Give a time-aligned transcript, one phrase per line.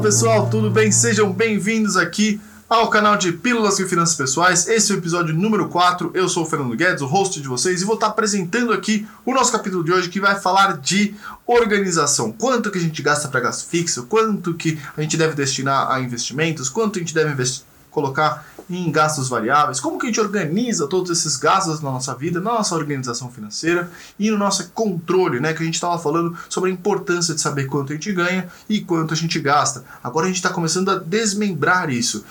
[0.00, 0.90] pessoal, tudo bem?
[0.90, 4.66] Sejam bem-vindos aqui ao canal de Pílulas de Finanças Pessoais.
[4.66, 6.12] Esse é o episódio número 4.
[6.14, 9.34] Eu sou o Fernando Guedes, o host de vocês, e vou estar apresentando aqui o
[9.34, 11.14] nosso capítulo de hoje que vai falar de
[11.46, 12.32] organização.
[12.32, 16.00] Quanto que a gente gasta para gasto fixo, quanto que a gente deve destinar a
[16.00, 20.86] investimentos, quanto a gente deve investir colocar em gastos variáveis, como que a gente organiza
[20.86, 25.52] todos esses gastos na nossa vida, na nossa organização financeira e no nosso controle, né?
[25.52, 28.80] Que a gente estava falando sobre a importância de saber quanto a gente ganha e
[28.80, 29.84] quanto a gente gasta.
[30.02, 32.24] Agora a gente está começando a desmembrar isso.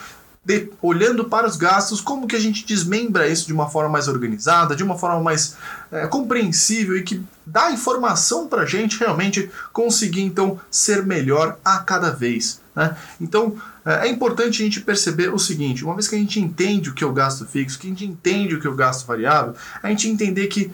[0.44, 4.08] De, olhando para os gastos, como que a gente desmembra isso de uma forma mais
[4.08, 5.58] organizada, de uma forma mais
[5.92, 11.80] é, compreensível e que dá informação para a gente realmente conseguir então ser melhor a
[11.80, 12.62] cada vez.
[12.76, 12.96] Né?
[13.20, 16.90] Então é, é importante a gente perceber o seguinte: uma vez que a gente entende
[16.90, 19.06] o que é o gasto fixo, que a gente entende o que é o gasto
[19.06, 19.54] variável,
[19.84, 20.72] a gente entender que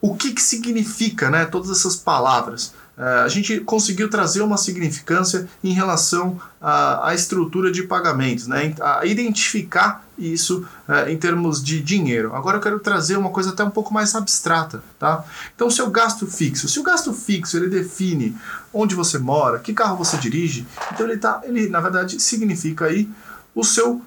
[0.00, 2.74] o que, que significa né, todas essas palavras.
[2.98, 9.04] É, a gente conseguiu trazer uma significância em relação à, estrutura de pagamentos, né, a
[9.04, 12.34] identificar isso é, em termos de dinheiro.
[12.34, 15.24] Agora eu quero trazer uma coisa até um pouco mais abstrata, tá?
[15.54, 18.34] Então, seu gasto fixo, se o gasto fixo ele define
[18.72, 23.08] onde você mora, que carro você dirige, então ele tá, ele na verdade significa aí
[23.54, 24.00] o seu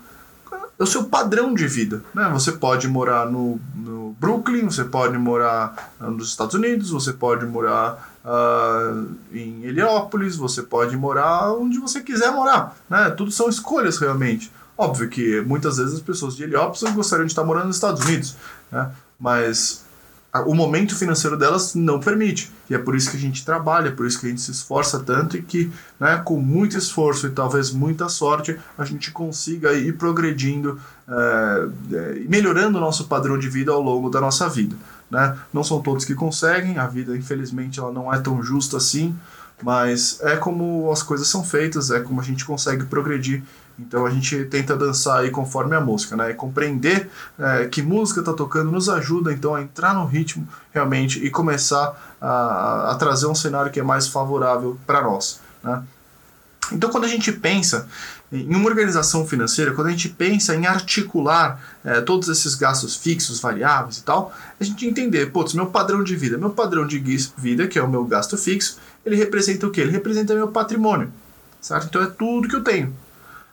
[0.80, 2.02] o seu padrão de vida.
[2.14, 2.30] Né?
[2.32, 8.18] Você pode morar no, no Brooklyn, você pode morar nos Estados Unidos, você pode morar
[8.30, 12.78] uh, em Heliópolis, você pode morar onde você quiser morar.
[12.90, 13.10] Né?
[13.12, 14.52] Tudo são escolhas realmente.
[14.78, 18.36] Óbvio que muitas vezes as pessoas de Heliópolis gostariam de estar morando nos Estados Unidos,
[18.72, 18.92] né?
[19.20, 19.84] mas
[20.46, 22.52] o momento financeiro delas não permite.
[22.70, 24.52] E é por isso que a gente trabalha, é por isso que a gente se
[24.52, 29.74] esforça tanto e que, né, com muito esforço e talvez muita sorte, a gente consiga
[29.74, 31.68] ir progredindo é,
[32.28, 34.76] melhorando o nosso padrão de vida ao longo da nossa vida.
[35.10, 35.38] Né?
[35.54, 39.16] Não são todos que conseguem, a vida, infelizmente, ela não é tão justa assim,
[39.62, 43.44] mas é como as coisas são feitas, é como a gente consegue progredir
[43.80, 46.32] então a gente tenta dançar aí conforme a música, né?
[46.32, 47.10] E compreender
[47.40, 52.18] é, que música está tocando nos ajuda então a entrar no ritmo realmente e começar
[52.20, 55.82] a, a trazer um cenário que é mais favorável para nós, né?
[56.72, 57.88] Então quando a gente pensa
[58.32, 63.40] em uma organização financeira, quando a gente pensa em articular é, todos esses gastos fixos,
[63.40, 67.00] variáveis e tal, a gente entender, putz, meu padrão de vida, meu padrão de
[67.38, 69.82] vida, que é o meu gasto fixo, ele representa o quê?
[69.82, 71.12] Ele representa meu patrimônio,
[71.60, 71.88] certo?
[71.88, 72.94] Então é tudo que eu tenho.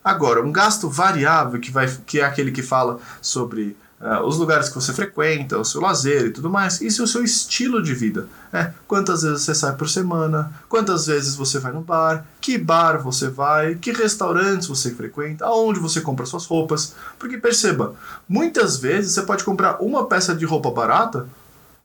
[0.05, 4.69] Agora, um gasto variável, que, vai, que é aquele que fala sobre uh, os lugares
[4.69, 7.95] que você frequenta, o seu lazer e tudo mais, isso é o seu estilo de
[7.95, 8.29] vida.
[8.53, 12.99] É, quantas vezes você sai por semana, quantas vezes você vai no bar, que bar
[13.03, 16.95] você vai, que restaurantes você frequenta, aonde você compra suas roupas.
[17.19, 17.95] Porque perceba,
[18.29, 21.27] muitas vezes você pode comprar uma peça de roupa barata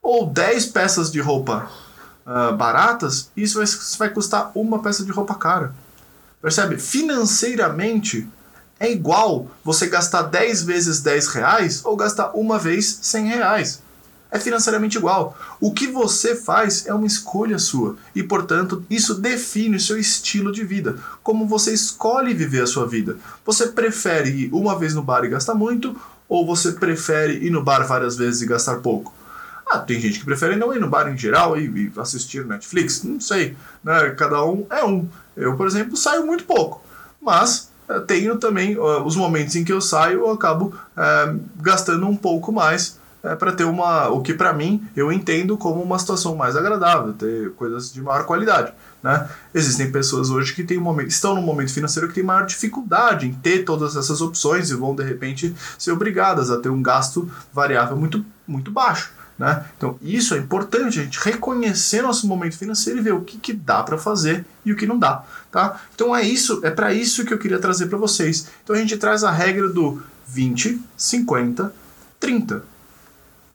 [0.01, 1.69] ou 10 peças de roupa
[2.25, 3.67] uh, baratas e isso vai,
[3.99, 5.73] vai custar uma peça de roupa cara.
[6.41, 6.77] Percebe?
[6.77, 8.27] Financeiramente
[8.81, 13.83] é igual você gastar 10 vezes 10 reais ou gastar uma vez 100 reais.
[14.31, 15.37] É financeiramente igual.
[15.59, 20.51] O que você faz é uma escolha sua e, portanto, isso define o seu estilo
[20.51, 23.17] de vida, como você escolhe viver a sua vida.
[23.45, 25.95] Você prefere ir uma vez no bar e gastar muito
[26.27, 29.13] ou você prefere ir no bar várias vezes e gastar pouco?
[29.69, 33.03] Ah, tem gente que prefere não ir no bar em geral e, e assistir Netflix,
[33.03, 33.55] não sei.
[33.83, 34.09] Né?
[34.17, 35.07] Cada um é um.
[35.37, 36.81] Eu, por exemplo, saio muito pouco,
[37.21, 42.15] mas tenho também uh, os momentos em que eu saio, eu acabo uh, gastando um
[42.15, 46.35] pouco mais eh, para ter uma, o que para mim eu entendo como uma situação
[46.35, 48.73] mais agradável, ter coisas de maior qualidade.
[49.03, 49.29] Né?
[49.53, 53.27] Existem pessoas hoje que têm um momento, estão num momento financeiro que têm maior dificuldade
[53.27, 57.29] em ter todas essas opções e vão de repente ser obrigadas a ter um gasto
[57.53, 59.11] variável muito, muito baixo.
[59.37, 59.65] Né?
[59.75, 63.53] Então, isso é importante, a gente reconhecer nosso momento financeiro e ver o que, que
[63.53, 65.23] dá para fazer e o que não dá.
[65.51, 65.81] Tá?
[65.95, 68.47] Então, é isso, é para isso que eu queria trazer para vocês.
[68.63, 71.73] Então, a gente traz a regra do 20, 50,
[72.19, 72.63] 30.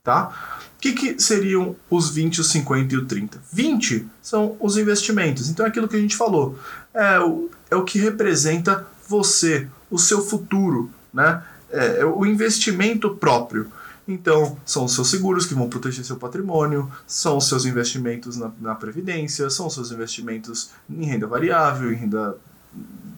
[0.03, 0.32] Tá?
[0.76, 3.40] O que, que seriam os 20, os 50 e o 30?
[3.52, 5.49] 20 são os investimentos.
[5.49, 6.58] Então, é aquilo que a gente falou.
[6.93, 10.90] É o, é o que representa você, o seu futuro.
[11.14, 11.43] Né?
[11.70, 13.70] É, é o investimento próprio.
[14.08, 18.53] Então, são os seus seguros que vão proteger seu patrimônio, são os seus investimentos na,
[18.61, 22.37] na previdência, são os seus investimentos em renda variável, em renda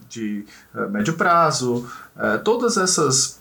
[0.09, 1.87] de uh, médio prazo,
[2.17, 3.39] uh, todas essas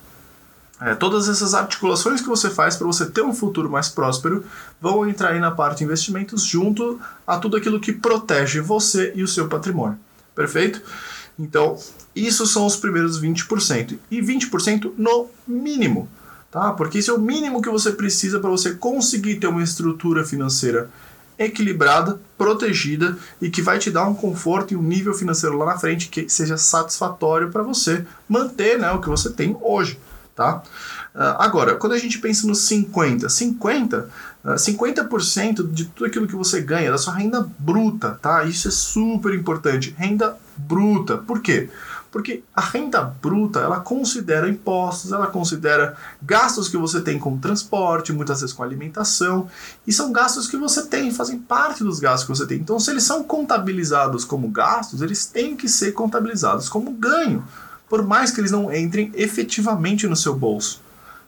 [0.82, 4.44] uh, todas essas articulações que você faz para você ter um futuro mais próspero
[4.82, 9.28] vão entrar aí na parte investimentos junto a tudo aquilo que protege você e o
[9.28, 9.98] seu patrimônio.
[10.36, 10.82] Perfeito?
[11.40, 11.78] Então,
[12.14, 13.98] isso são os primeiros 20%.
[14.12, 16.10] E 20% no mínimo
[16.52, 16.72] tá?
[16.74, 20.90] Porque isso é o mínimo que você precisa para você conseguir ter uma estrutura financeira
[21.38, 25.78] equilibrada, protegida e que vai te dar um conforto e um nível financeiro lá na
[25.78, 30.00] frente que seja satisfatório para você manter né, o que você tem hoje.
[30.36, 30.62] Tá?
[31.16, 34.10] Uh, agora, quando a gente pensa nos 50, 50,
[34.44, 38.44] uh, 50% de tudo aquilo que você ganha, da sua renda bruta, tá?
[38.44, 39.96] Isso é super importante.
[39.98, 41.18] Renda bruta.
[41.18, 41.72] Por quê?
[42.18, 48.12] Porque a renda bruta, ela considera impostos, ela considera gastos que você tem com transporte,
[48.12, 49.48] muitas vezes com alimentação,
[49.86, 52.58] e são gastos que você tem, fazem parte dos gastos que você tem.
[52.58, 57.48] Então, se eles são contabilizados como gastos, eles têm que ser contabilizados como ganho,
[57.88, 60.82] por mais que eles não entrem efetivamente no seu bolso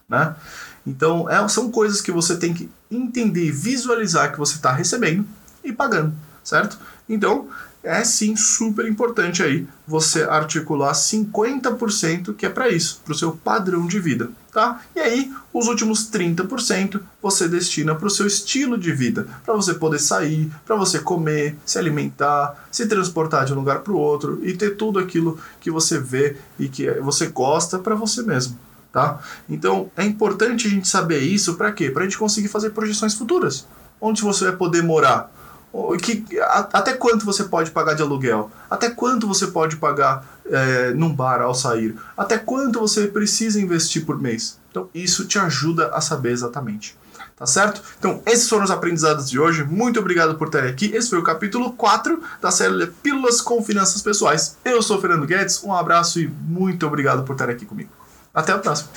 [0.09, 0.35] né?
[0.85, 5.23] Então, é, são coisas que você tem que entender e visualizar que você está recebendo
[5.63, 6.13] e pagando,
[6.43, 6.79] certo?
[7.07, 7.47] Então,
[7.83, 13.31] é sim super importante aí você articular 50% que é para isso, para o seu
[13.31, 14.81] padrão de vida, tá?
[14.95, 19.73] E aí, os últimos 30% você destina para o seu estilo de vida, para você
[19.73, 24.39] poder sair, para você comer, se alimentar, se transportar de um lugar para o outro
[24.43, 28.57] e ter tudo aquilo que você vê e que você gosta para você mesmo
[28.91, 29.19] tá?
[29.47, 31.91] Então é importante a gente saber isso para quê?
[31.91, 33.67] Para a gente conseguir fazer projeções futuras.
[34.01, 35.31] Onde você vai poder morar?
[36.01, 36.25] Que,
[36.73, 38.49] até quanto você pode pagar de aluguel?
[38.69, 41.95] Até quanto você pode pagar é, num bar ao sair?
[42.17, 44.57] Até quanto você precisa investir por mês?
[44.71, 46.97] Então isso te ajuda a saber exatamente.
[47.35, 47.81] Tá certo?
[47.97, 49.63] Então, esses foram os aprendizados de hoje.
[49.63, 50.91] Muito obrigado por estar aqui.
[50.93, 54.57] Esse foi o capítulo 4 da série Pílulas com Finanças Pessoais.
[54.65, 57.91] Eu sou o Fernando Guedes, um abraço e muito obrigado por estar aqui comigo.
[58.33, 58.89] Até a próxima.